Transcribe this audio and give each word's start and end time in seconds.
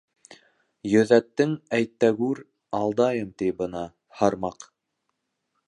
Йөҙәттең 0.91 1.51
әйтәгүр..Алдайым 1.79 3.29
ти 3.43 3.53
бына, 3.61 3.85
һармаҡ. 4.23 4.69